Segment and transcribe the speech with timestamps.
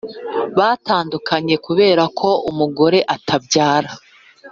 [0.57, 3.91] batandukanye kubera ko umugore atabyara